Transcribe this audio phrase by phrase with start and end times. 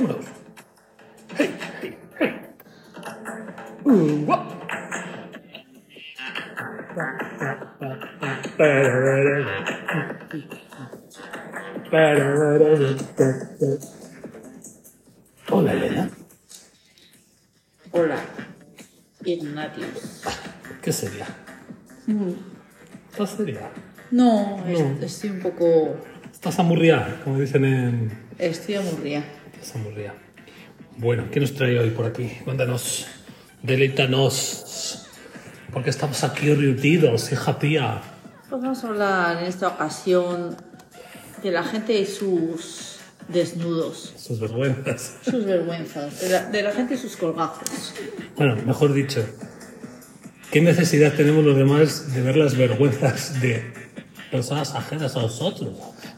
[0.00, 0.24] Vámonos.
[1.36, 1.50] Hey,
[1.82, 2.32] hey, hey.
[3.84, 4.40] Uh, guau.
[15.50, 16.10] Hola, Elena.
[17.92, 18.16] Hola,
[19.24, 20.22] Ignatius.
[20.82, 21.26] ¿Qué sería?
[23.12, 23.70] ¿Estás seria?
[24.10, 24.98] No, No.
[25.04, 25.96] estoy un poco...
[26.32, 28.10] Estás amurriada, como dicen en...
[28.38, 29.22] Estoy aburrida.
[30.96, 32.30] Bueno, ¿qué nos trae hoy por aquí?
[32.44, 33.06] Cuéntanos,
[33.62, 35.06] deleítanos.
[35.72, 38.00] Porque estamos aquí reunidos, hija tía.
[38.48, 40.56] Pues vamos a hablar en esta ocasión
[41.42, 42.96] de la gente y sus
[43.28, 45.14] desnudos, Sus vergüenzas.
[45.24, 47.94] sus vergüenzas, de la, de la gente y sus colgajos.
[48.36, 49.24] Bueno, mejor dicho,
[50.50, 53.72] ¿qué necesidad tenemos los demás de ver las vergüenzas de
[54.32, 55.70] personas ajenas a nosotros,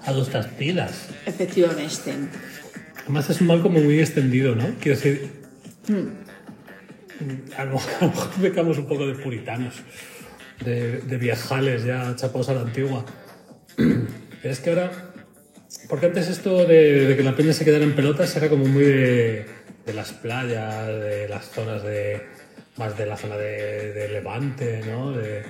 [0.06, 0.92] a nuestras vidas?
[1.26, 1.92] Efectivamente.
[3.02, 4.66] Además es un mal como muy extendido, ¿no?
[4.80, 5.30] Quiero decir,
[7.56, 9.74] a lo, a lo mejor pecamos un poco de puritanos,
[10.64, 13.04] de, de viejales ya chapados a la antigua.
[13.76, 14.90] Pero es que ahora,
[15.88, 18.84] porque antes esto de, de que la peña se quedara en pelotas era como muy
[18.84, 19.46] de,
[19.86, 22.22] de las playas, de las zonas de
[22.76, 25.12] más de la zona de, de Levante, ¿no?
[25.12, 25.42] De,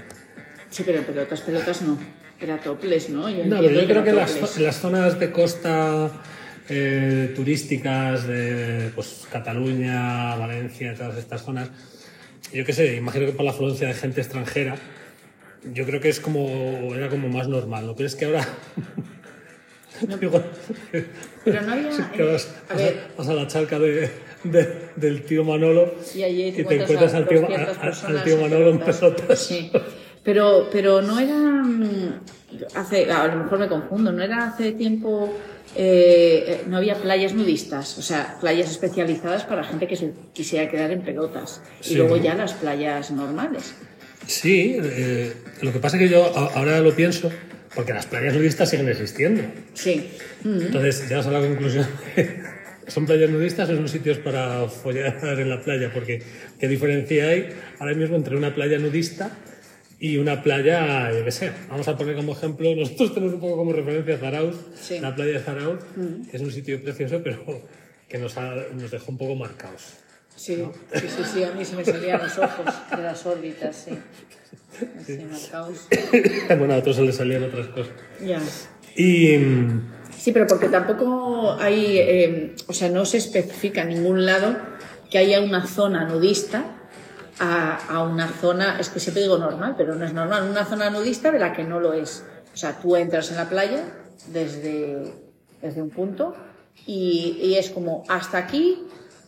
[0.70, 1.98] Sí, pero pelotas, pelotas no.
[2.40, 3.28] Era toples, ¿no?
[3.28, 6.10] Yo No, pero yo creo que las zonas de costa
[6.74, 11.70] eh, turísticas de pues, Cataluña, Valencia, todas estas zonas,
[12.52, 14.76] yo qué sé, imagino que por la afluencia de gente extranjera,
[15.74, 17.94] yo creo que es como, era como más normal, ¿no?
[17.94, 18.46] Pero es que ahora...
[20.20, 20.42] Digo,
[21.44, 21.88] Pero no había...
[21.90, 24.10] es que vas, a vas a, ver, vas a la charca de,
[24.42, 28.38] de- del tío Manolo y allí y te encuentras al tío, 200 a- al tío
[28.38, 28.98] Manolo en pelotas.
[29.00, 29.38] pelotas.
[29.38, 29.70] Sí,
[30.24, 32.20] pero, pero no era mm,
[32.74, 35.32] hace, a lo mejor me confundo, no era hace tiempo,
[35.74, 40.70] eh, eh, no había playas nudistas, o sea, playas especializadas para gente que se quisiera
[40.70, 41.62] quedar en pelotas.
[41.80, 41.94] Sí.
[41.94, 43.74] Y luego ya las playas normales.
[44.26, 47.30] Sí, eh, lo que pasa es que yo ahora lo pienso,
[47.74, 49.42] porque las playas nudistas siguen existiendo.
[49.74, 50.10] Sí.
[50.44, 50.60] Mm.
[50.62, 51.86] Entonces, llegas a la conclusión
[52.86, 55.90] ¿son playas nudistas o son sitios para follar en la playa?
[55.92, 56.22] Porque,
[56.58, 59.30] ¿qué diferencia hay ahora mismo entre una playa nudista
[60.04, 63.56] y una playa, yo qué sé, vamos a poner como ejemplo, nosotros tenemos un poco
[63.56, 64.98] como referencia Zarauz, Sí.
[64.98, 65.78] la playa de Zarauz,
[66.28, 67.38] que es un sitio precioso, pero
[68.08, 69.82] que nos, ha- nos dejó un poco marcados.
[70.34, 70.56] Sí,
[70.94, 73.92] sí, sí, sí, a mí se me salían los ojos de las órbitas, sí.
[75.00, 75.86] Así marcados.
[76.58, 77.92] bueno, a otros se les salían otras cosas.
[78.24, 78.40] Ya.
[78.96, 79.36] Y...
[79.38, 84.56] mm, Sí, pero porque tampoco hay, eh, o sea, no se especifica en ningún lado
[85.10, 86.64] que haya una zona nudista
[87.42, 90.88] a, a una zona, es que siempre digo normal, pero no es normal, una zona
[90.90, 92.24] nudista de la que no lo es.
[92.54, 93.82] O sea, tú entras en la playa
[94.28, 94.98] desde,
[95.60, 96.34] desde un punto
[96.86, 98.78] y, y es como hasta aquí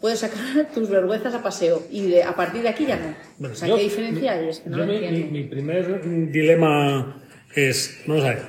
[0.01, 3.15] puedes sacar tus vergüenzas a paseo y de, a partir de aquí ya no.
[3.39, 4.49] Bueno, o sea, yo- ¿qué diferencia hay?
[4.49, 5.33] Es que no yo lo mi, mi- entiendo.
[5.33, 7.17] mi primer dilema
[7.55, 8.43] es, vamos a ver,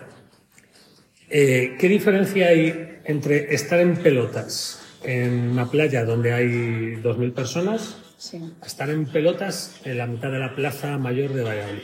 [1.29, 7.97] eh, ¿qué diferencia hay entre estar en pelotas en una playa donde hay 2.000 personas
[8.25, 11.83] Sí, a estar en pelotas en la mitad de la plaza mayor de Valladolid?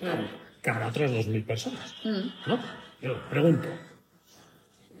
[0.00, 0.22] claro.
[0.62, 2.48] Que habrá otras 2.000 personas, Mm.
[2.48, 2.58] ¿no?
[3.00, 3.68] Yo pregunto.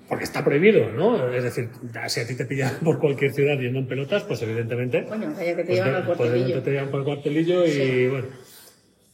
[0.08, 1.32] Porque está prohibido, ¿no?
[1.32, 1.70] Es decir,
[2.08, 5.54] si a ti te pillan por cualquier ciudad yendo en pelotas, pues evidentemente Coño, vaya
[5.56, 6.62] que te pues llevan al pues cuartelillo.
[6.62, 8.06] te llevan por el cuartelillo y Sí.
[8.08, 8.26] bueno.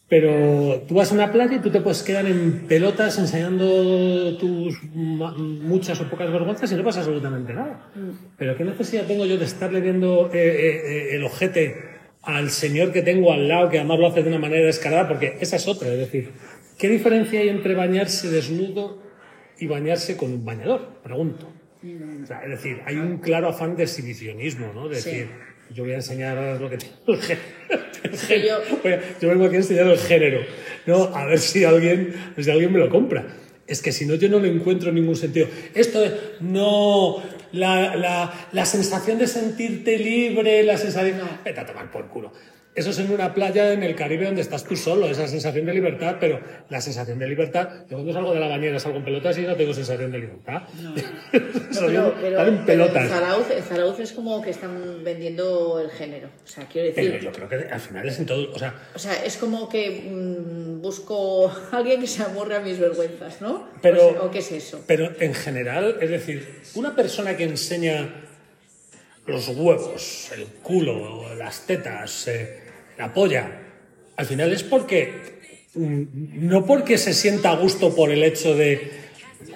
[0.08, 4.82] Pero tú vas a una playa y tú te puedes quedar en pelotas enseñando tus
[4.94, 7.90] muchas o pocas vergüenzas y no pasa absolutamente nada.
[8.38, 11.76] Pero ¿qué necesidad tengo yo de estarle viendo eh, eh, eh, el ojete
[12.22, 15.08] al señor que tengo al lado, que además lo hace de una manera descarada?
[15.08, 15.88] Porque esa es otra.
[15.88, 16.30] Es decir,
[16.78, 19.02] ¿qué diferencia hay entre bañarse desnudo
[19.58, 20.88] y bañarse con un bañador?
[21.02, 21.50] Pregunto.
[22.22, 24.88] O sea, es decir, hay un claro afán de exhibicionismo, ¿no?
[24.88, 25.10] De Sí.
[25.10, 25.28] decir,
[25.74, 26.94] yo voy a enseñar lo que tengo.
[28.04, 28.56] el yo- género.
[28.82, 30.40] Voy a- yo vengo aquí a enseñar el género,
[30.86, 31.04] ¿no?
[31.14, 33.26] A ver si alguien, si alguien me lo compra.
[33.66, 35.46] Es que si no, yo no le encuentro ningún sentido.
[35.74, 37.22] Esto es, no,
[37.52, 41.20] la, la, la sensación de sentirte libre, la sensación...
[41.44, 42.32] Vete a tomar por culo.
[42.78, 45.74] Eso es en una playa en el Caribe donde estás tú solo, esa sensación de
[45.74, 46.38] libertad, pero
[46.70, 49.56] la sensación de libertad, yo cuando salgo de la bañera, salgo en pelotas y no
[49.56, 50.62] tengo sensación de libertad.
[51.32, 53.02] Pero- estar en pelotas.
[53.04, 56.28] en Zarauz, en Zarauz es como que están vendiendo el género.
[56.44, 57.10] O sea, quiero decir.
[57.10, 59.68] Pero yo creo que al final es en todo, o sea, O sea, es como
[59.68, 63.68] que mm, busco a alguien que se amorre a mis vergüenzas, ¿no?
[63.82, 64.84] Pero- o, sea, ¿o qué es eso?
[64.86, 68.08] Pero en general, es decir, una persona que enseña
[69.28, 72.60] los huevos, el culo, las tetas, eh,
[72.96, 73.60] la polla,
[74.16, 75.12] al final es porque.
[75.74, 76.02] mm,
[76.48, 78.90] No porque se sienta a gusto por el hecho de.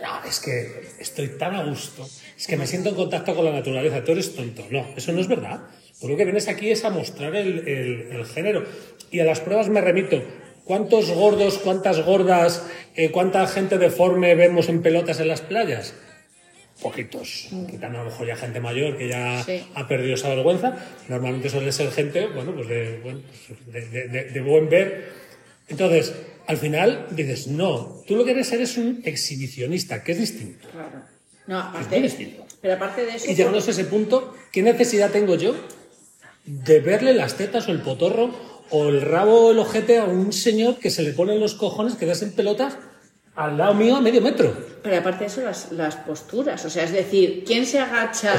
[0.00, 2.06] No, es que estoy tan a gusto.
[2.36, 4.64] es que me siento en contacto con la naturaleza, tú eres tonto.
[4.70, 5.60] No, eso no es verdad.
[6.00, 8.64] Tú lo que vienes aquí es a mostrar el, el- género.
[9.10, 10.22] Y a las pruebas me remito.
[10.64, 12.64] ¿Cuántos gordos, cuántas gordas,
[12.94, 15.94] eh, cuánta gente deforme vemos en pelotas en las playas?
[16.82, 17.48] Poquitos.
[17.70, 19.62] Quitando a lo mejor ya gente mayor que ya Sí.
[19.74, 20.76] ha perdido esa vergüenza.
[21.08, 25.10] Normalmente suele ser gente, bueno, pues de, bueno, pues de- de- de- de buen ver.
[25.68, 26.12] Entonces,
[26.46, 30.68] al final dices, no, tú lo que eres eres un exhibicionista, que es distinto.
[30.72, 31.02] Claro.
[31.46, 32.46] No, Es muy aparte, distinto.
[32.60, 35.54] pero aparte de eso, Y llegados a ese punto, ¿qué necesidad tengo yo
[36.44, 38.34] de verle las tetas o el potorro
[38.70, 41.94] o el rabo o el ojete a un señor que se le ponen los cojones,
[41.94, 42.76] que das en pelotas
[43.34, 44.52] al lado mío a medio metro?
[44.82, 46.64] pero aparte de eso, las, las posturas.
[46.64, 48.34] O sea, es decir, ¿quién se agacha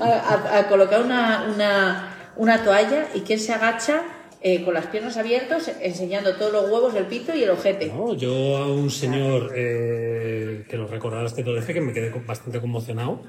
[0.00, 4.02] a, a- a colocar una, una, una toalla y quién se agacha
[4.42, 7.86] eh, con las piernas abiertas, enseñando todos los huevos, el pito y el ojete?
[7.86, 11.94] No, yo a un señor eh, que lo recordarás que te lo dije, que me
[11.94, 13.22] quedé bastante conmocionado.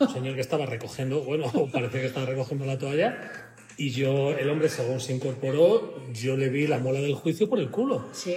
[0.00, 3.16] Un señor que estaba recogiendo, bueno, parece que estaba recogiendo la toalla.
[3.78, 7.58] Y yo, el hombre, según se incorporó, yo le vi la mola del juicio por
[7.60, 8.06] el culo.
[8.12, 8.36] Sí.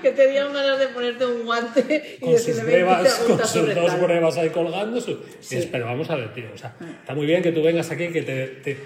[0.00, 3.38] Que te dieron ganas de ponerte un guante y con sus decirle 20 brevas, con
[3.46, 5.00] sus dos brevas ahí colgando.
[5.00, 5.56] su- Sí.
[5.56, 6.44] Dices, pero vamos a ver, tío.
[6.54, 8.76] O sea, está muy bien que tú vengas aquí, que te, te-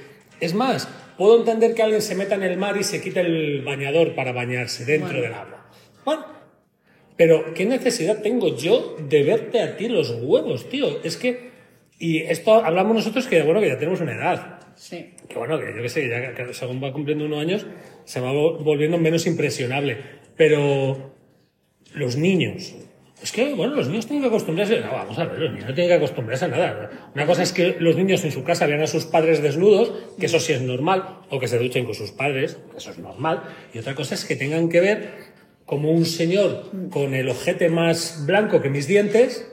[0.41, 3.63] Es más, puedo entender que alguien se meta en el mar y se quite el
[3.63, 5.23] bañador para bañarse dentro Bueno.
[5.23, 5.67] del agua.
[6.05, 6.27] Bueno,
[7.17, 11.03] pero ¿qué necesidad tengo yo de verte a ti los huevos, tío?
[11.03, 11.51] Es que.
[11.99, 14.59] Y esto hablamos nosotros que, bueno, que ya tenemos una edad.
[14.75, 15.15] Sí.
[15.27, 17.67] Que bueno, que yo qué sé, ya que según va cumpliendo unos años,
[18.05, 19.97] se va vol- volviendo menos impresionable.
[20.37, 21.13] Pero
[21.95, 22.75] los niños.
[23.23, 24.81] Es que, bueno, los niños tienen que acostumbrarse.
[24.81, 27.11] No, vamos a ver, los niños no tienen que acostumbrarse a nada.
[27.15, 30.27] Una cosa es que los niños en su casa vean a sus padres desnudos, que
[30.27, 33.43] eso sí es normal, o que se duchen con sus padres, que eso es normal.
[33.73, 35.11] Y otra cosa es que tengan que ver
[35.65, 39.51] como un señor con el ojete más blanco que mis dientes,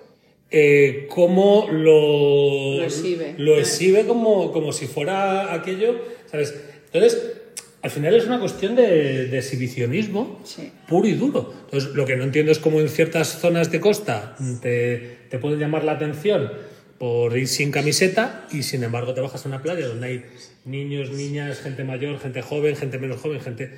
[0.52, 3.34] eh, cómo lo, Lo exhibe.
[3.38, 5.96] lo exhibe como, como si fuera aquello,
[6.28, 6.54] ¿sabes?
[6.92, 7.42] Entonces,
[7.84, 10.72] al final es una cuestión de, de exhibicionismo Sí.
[10.88, 11.54] puro y duro.
[11.66, 15.60] Entonces, lo que no entiendo es cómo en ciertas zonas de costa te, te pueden
[15.60, 16.52] llamar la atención
[16.98, 20.26] por ir sin camiseta y sin embargo te bajas a una playa donde hay
[20.66, 23.78] niños, niñas, gente mayor, gente joven, gente menos joven, gente...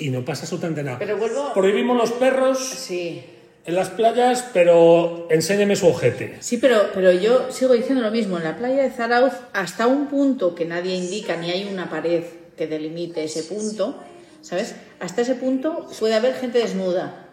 [0.00, 0.98] Y no pasa absolutamente nada.
[0.98, 3.20] Pero vuelvo- Prohibimos los perros Sí.
[3.66, 6.36] en las playas, pero enséñeme su ojete.
[6.40, 8.38] Sí, pero, pero yo sigo diciendo lo mismo.
[8.38, 12.22] En la playa de Zarauz, hasta un punto que nadie indica, ni hay una pared
[12.58, 13.96] que delimite ese punto,
[14.42, 14.74] ¿sabes?
[15.00, 17.24] Hasta ese punto puede haber gente desnuda.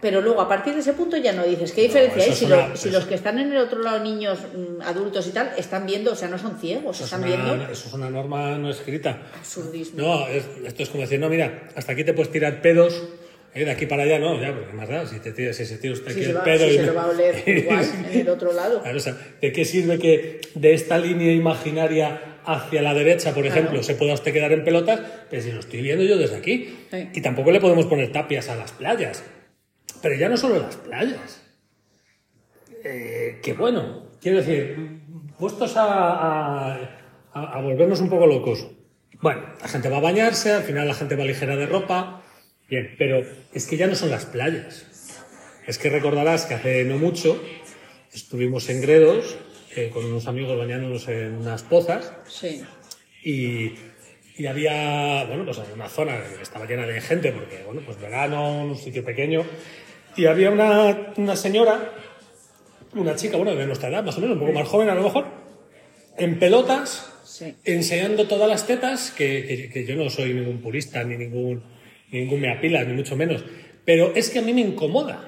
[0.00, 1.72] Pero luego, a partir de ese punto, ya no dices.
[1.72, 4.38] ¿Qué diferencia hay si, una- lo- si los que están en el otro lado, niños,
[4.38, 7.28] mm, adultos y tal, están viendo, o sea, no son ciegos, Eso es, están una,
[7.54, 9.20] viendo eso es una norma no escrita.
[9.38, 10.00] absurdismo.
[10.00, 12.94] No, es- esto es como decir, no, mira, hasta aquí te puedes tirar pedos,
[13.54, 15.78] eh, de aquí para allá no, ya, porque más da, si, te tira, si se
[15.78, 17.08] tira usted Si aquí se, el va, pedo si y se me- lo va a
[17.08, 18.82] oler igual en el otro lado.
[18.82, 23.44] Claro, o sea, ¿de qué sirve que de esta línea imaginaria hacia la derecha, por
[23.46, 23.82] ejemplo, Claro.
[23.82, 25.00] se pueda usted quedar en pelotas?
[25.28, 26.74] Pero si lo estoy viendo yo desde aquí.
[26.90, 27.08] Sí.
[27.14, 29.22] Y tampoco le podemos poner tapias a las playas.
[30.02, 31.42] Pero ya no solo las playas.
[32.84, 35.00] Eh, que bueno, quiero decir,
[35.38, 36.74] puestos a, a-
[37.32, 38.66] a- a volvernos un poco locos.
[39.20, 42.22] Bueno, la gente va a bañarse, al final la gente va ligera de ropa.
[42.70, 43.22] Bien, pero
[43.52, 44.86] es que ya no son las playas.
[45.66, 47.42] Es que recordarás que hace no mucho
[48.12, 49.36] estuvimos en Gredos
[49.76, 52.62] eh, con unos amigos bañándonos en unas pozas Sí.
[53.22, 53.72] y,
[54.36, 58.62] y había, bueno, pues una zona que estaba llena de gente porque, bueno, pues verano,
[58.64, 59.44] un sitio pequeño
[60.16, 61.92] y había una, una señora,
[62.94, 65.02] una chica, bueno, de nuestra edad, más o menos, un poco más joven a lo
[65.02, 65.26] mejor,
[66.18, 67.54] en pelotas, Sí.
[67.64, 71.62] enseñando todas las tetas, que, que- que yo no soy ningún purista, ni ningún,
[72.12, 73.44] ni ningún meapila, ni mucho menos,
[73.84, 75.26] pero es que a mí me incomoda.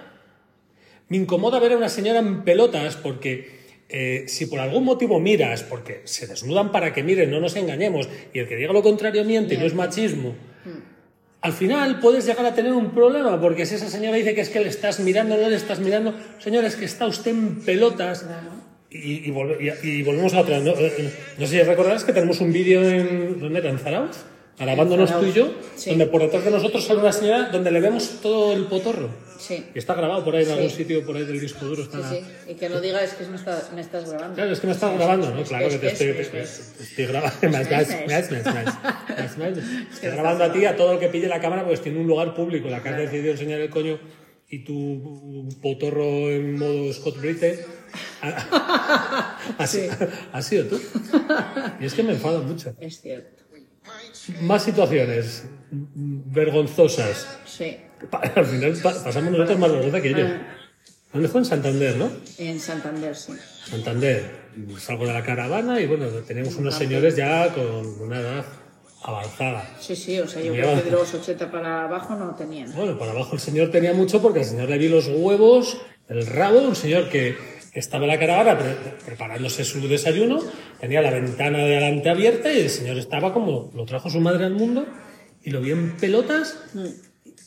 [1.09, 5.62] Me incomoda ver a una señora en pelotas porque eh, si por algún motivo miras,
[5.62, 9.25] porque se desnudan para que miren, no nos engañemos, y el que diga lo contrario
[9.25, 10.35] miente, y no es machismo,
[11.43, 14.49] al final puedes llegar a tener un problema, porque si esa señora dice que es
[14.49, 18.25] que le estás mirando, no le estás mirando, señora, es que está usted en pelotas.
[18.91, 20.61] Y, y volve- y- y volvemos a otra.
[20.61, 23.41] No, Eh, no sé si recordarás que tenemos un vídeo en.
[23.41, 23.71] ¿Dónde era?
[23.71, 24.19] ¿En Zarauz?
[24.59, 25.90] Grabándonos tú y yo, Sí.
[25.90, 29.09] donde por detrás de nosotros sale una señora donde le vemos todo el potorro.
[29.38, 29.64] Sí.
[29.75, 30.52] Y está grabado por ahí en Sí.
[30.54, 31.82] algún sitio, por ahí del disco duro.
[31.82, 32.52] Está Sí, sí.
[32.52, 34.35] Y que no digas que me, está- me estás grabando.
[34.37, 35.40] Claro, es que me estás grabando, ¿no?
[35.40, 37.37] Es Claro que te es- estoy, es- te- es- te estoy grabando.
[39.92, 42.06] Estoy grabando a ti, a todo el que pille la cámara, porque estoy en un
[42.06, 42.68] lugar público.
[42.68, 43.99] La que has decidido enseñar el coño
[44.49, 47.64] y tu potorro en modo Scott Brite.
[49.59, 49.88] Así,
[50.32, 50.80] has sido tú.
[51.80, 52.75] Y es que me enfado mucho.
[52.80, 53.42] Es cierto.
[54.42, 57.26] Más situaciones vergonzosas.
[57.47, 57.76] Sí.
[58.35, 60.31] Al final pa- pasamos nosotros más vergüenza que ellos.
[60.33, 60.57] Ah.
[61.12, 61.40] ¿Dónde fue?
[61.40, 62.11] En Santander, ¿no?
[62.38, 63.33] En Santander, sí.
[63.69, 64.42] Santander.
[64.78, 68.45] Salgo de la caravana y bueno, tenemos unos señores ya con una edad
[69.02, 69.76] avanzada.
[69.81, 72.73] Sí, sí, o sea, yo creo que de los 80 para abajo no tenían.
[72.75, 75.78] Bueno, por abajo el señor tenía mucho porque el señor le vi los huevos,
[76.09, 77.37] el rabo, un señor que
[77.75, 78.75] estaba la caravana pre-
[79.07, 80.41] preparándose su desayuno,
[80.81, 84.45] tenía la ventana de adelante abierta y el señor estaba como lo trajo su madre
[84.45, 84.87] al mundo
[85.43, 86.57] y lo vi en pelotas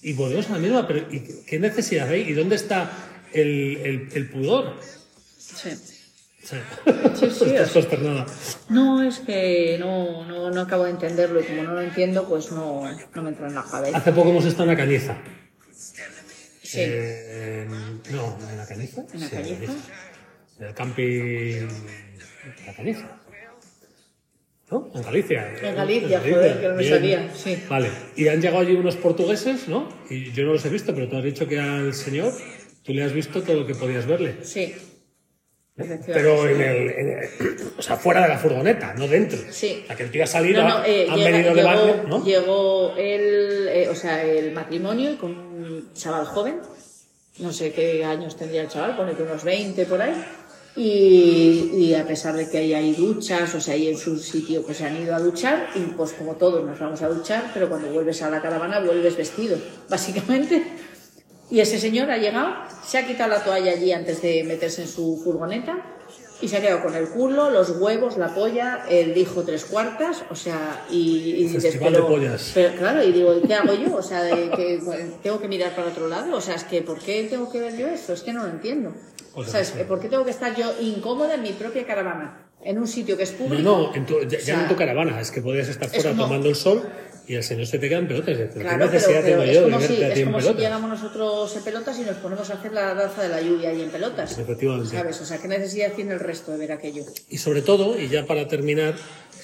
[0.01, 2.21] y volvemos a la misma, pero ¿y qué necesidad hay?
[2.21, 2.91] ¿Y dónde está
[3.33, 4.73] el, el- el pudor?
[5.37, 5.69] Sí.
[6.45, 8.25] Estás consternada.
[8.69, 12.51] No, es que no, no, no acabo de entenderlo y como no lo entiendo, pues
[12.51, 12.83] no,
[13.15, 13.97] no me entra en la cabeza.
[13.97, 15.17] Hace poco hemos estado en la cañiza.
[16.61, 16.77] Sí.
[16.81, 17.67] Eh,
[18.11, 19.03] no, en la cañiza.
[19.13, 19.35] ¿En la Sí,
[20.57, 20.59] Cañiza?
[20.59, 21.67] En el camping.
[22.67, 23.21] La cañiza.
[24.71, 24.89] ¿No?
[24.95, 25.53] En Galicia.
[25.61, 26.93] En Galicia, joder, que no me Bien.
[26.93, 27.63] salía, sí.
[27.69, 27.89] Vale.
[28.15, 29.87] Y han llegado allí unos portugueses, ¿no?
[30.09, 32.33] Y yo no los he visto, pero tú has dicho que al señor
[32.83, 34.37] tú le has visto todo lo que podías verle.
[34.43, 34.73] Sí.
[35.77, 36.13] Efectivamente.
[36.13, 37.29] Pero en el, en el-
[37.77, 39.37] O sea, fuera de la furgoneta, no dentro.
[39.51, 39.81] Sí.
[39.83, 41.67] O sea, que el tío ha salido, No, no, eh, han llega- venido de llegó,
[41.67, 42.25] barrio, ¿no?
[42.25, 46.59] llegó el, eh, o sea, el matrimonio con un chaval joven,
[47.39, 50.13] no sé qué años tendría el chaval, pone que unos 20 por ahí,
[50.75, 54.61] y, y a pesar de que ahí hay duchas, o sea, ahí en su sitio
[54.63, 57.69] pues se han ido a duchar, y pues como todos nos vamos a duchar, pero
[57.69, 59.57] cuando vuelves a la caravana vuelves vestido,
[59.89, 60.63] básicamente.
[61.49, 62.55] Y ese señor ha llegado,
[62.85, 65.77] se ha quitado la toalla allí antes de meterse en su furgoneta
[66.41, 70.23] y se ha quedado con el culo, los huevos, la polla, el hijo tres cuartas,
[70.29, 72.09] o sea, y, y dices, pero,
[72.53, 73.95] pero claro, y digo, ¿qué hago yo?
[73.95, 76.81] O sea, de que bueno, tengo que mirar para otro lado, o sea, es que
[76.81, 78.13] ¿por qué tengo que ver yo esto?
[78.13, 78.91] Es que no lo entiendo.
[79.35, 82.41] O sea, es que ¿por qué tengo que estar yo incómoda en mi propia caravana?
[82.63, 83.61] En un sitio que es No, público.
[83.63, 85.93] no, en tu- ya, ya sea, no en tu caravana, es que podías estar es
[85.95, 86.81] fuera como- tomando el sol
[87.27, 88.29] y el señor se te queda en pelotas.
[88.29, 91.55] y dices, ¿Qué Claro, pero, pero es yo como, si, es como si llegamos nosotros
[91.57, 94.37] en pelotas y nos ponemos a hacer la danza de la lluvia ahí en pelotas.
[94.37, 94.95] Efectivamente.
[94.97, 95.21] ¿Sabes?
[95.21, 97.03] O sea, ¿qué necesidad tiene el resto de ver aquello?
[97.29, 98.95] Y sobre todo, y ya para terminar,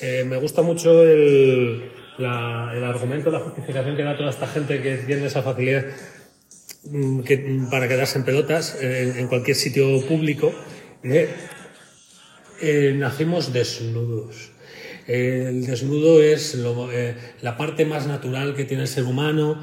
[0.02, 4.82] eh, me gusta mucho el, la- el argumento, la justificación que da toda esta gente
[4.82, 5.86] que tiene esa facilidad
[7.26, 10.52] que, mm, para quedarse en pelotas eh, en cualquier sitio público.
[11.04, 11.30] Eh,
[12.62, 14.52] eh, nacimos desnudos.
[15.08, 19.62] El desnudo es lo- eh, la parte más natural que tiene el ser humano.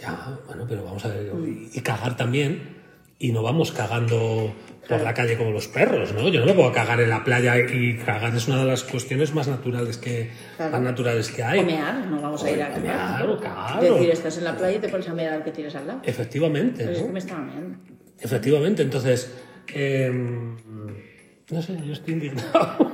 [0.00, 1.32] Ya, bueno, pero vamos a ver,
[1.72, 2.83] y cagar también.
[3.18, 4.54] Y no vamos cagando
[4.88, 6.28] por la calle como los perros, ¿no?
[6.28, 9.32] Yo no me puedo cagar en la playa y cagar es una de las cuestiones
[9.34, 10.72] más naturales que, Claro.
[10.72, 11.60] más naturales que hay.
[11.60, 12.82] O mear, no vamos a ir a mear.
[12.82, 13.82] claro, claro.
[13.82, 15.86] Es decir, estás en la playa y te pones a mear al que tienes al
[15.86, 16.00] lado.
[16.04, 17.06] Efectivamente, Pero es ¿no?
[17.06, 17.78] que me estaba meando.
[18.20, 19.34] Efectivamente, entonces,
[19.74, 22.92] eh, no sé, yo estoy indignado.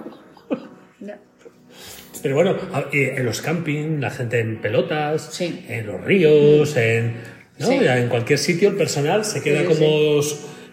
[1.00, 1.18] Ya.
[2.22, 2.56] Pero bueno,
[2.92, 5.64] en los camping, la gente en pelotas, Sí.
[5.68, 7.14] en los ríos, en,
[7.60, 7.66] ¿no?
[7.66, 7.78] Sí.
[7.80, 10.20] Ya en cualquier sitio el personal se queda Sí, como,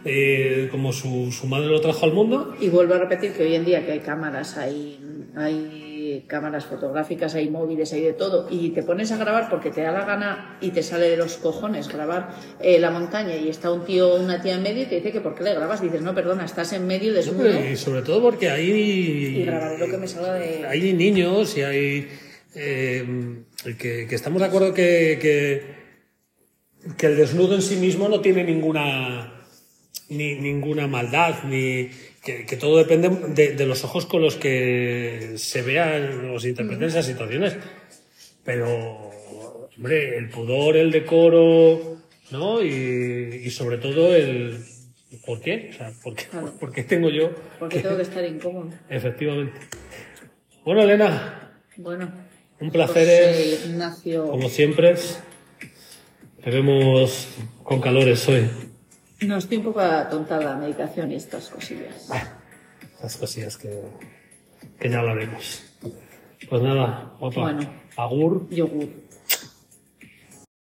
[0.06, 2.56] eh, como su, su madre lo trajo al mundo.
[2.60, 5.00] Y vuelvo a repetir que hoy en día que hay cámaras, hay,
[5.36, 9.82] hay cámaras fotográficas, hay móviles, hay de todo, y te pones a grabar porque te
[9.82, 12.30] da la gana y te sale de los cojones grabar
[12.62, 15.12] eh, la montaña y está un tío o una tía en medio y te dice
[15.12, 15.82] que por qué le grabas.
[15.82, 19.88] Dices, no, perdona, estás en medio desnudo Y sobre todo porque hay, y grabaré lo
[19.88, 20.66] que me salga de...
[20.66, 22.08] hay niños y hay
[22.56, 23.06] eh,
[23.78, 25.77] que, que estamos de acuerdo que, que,
[26.98, 29.34] que el desnudo en sí mismo no tiene ninguna
[30.10, 31.90] ni ninguna maldad ni
[32.24, 36.50] que, que todo depende de, de los ojos con los que se vean o se
[36.50, 37.58] interpreten esas situaciones
[38.44, 39.12] pero
[39.78, 41.98] hombre el pudor el decoro
[42.32, 44.58] no y, y sobre todo el
[45.26, 45.70] ¿por qué?
[45.72, 46.54] O sea, ¿por qué, Claro.
[46.60, 48.70] ¿por qué tengo yo Porque tengo que estar incómodo.
[48.90, 49.60] Efectivamente.
[50.64, 52.12] Bueno, Elena, Bueno,
[52.60, 54.28] un placer José es, Ignacio...
[54.28, 54.96] como siempre.
[56.44, 57.28] Te vemos
[57.64, 58.50] con calores hoy.
[59.22, 62.10] No, estoy un poco atontada medicación y estas cosillas.
[63.00, 63.82] Esas cosillas que,
[64.80, 65.64] que ya hablaremos.
[66.50, 67.42] Pues nada, guapa.
[67.42, 67.70] Bueno.
[67.96, 68.48] Agur.
[68.50, 68.88] Yogur.